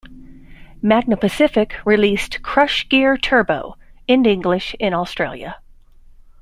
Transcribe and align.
Magna 0.81 1.15
Pacific 1.15 1.75
released 1.85 2.41
"Crush 2.41 2.89
Gear 2.89 3.17
Turbo" 3.17 3.77
in 4.07 4.25
English 4.25 4.73
in 4.79 4.95
Australia. 4.95 5.57